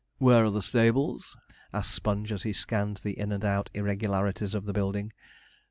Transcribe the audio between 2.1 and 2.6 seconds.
as he